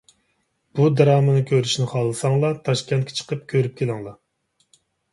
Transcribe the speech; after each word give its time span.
بۇ 0.79 0.87
دىرامىنى 1.01 1.43
كۆرۈشنى 1.51 1.87
خالىساڭلار، 1.93 2.59
تاشكەنتكە 2.71 3.23
چىقىپ 3.23 3.49
كۆرۈپ 3.55 3.81
كېلىڭلار. 3.83 4.21